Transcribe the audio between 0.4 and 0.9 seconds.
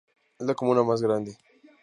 la comuna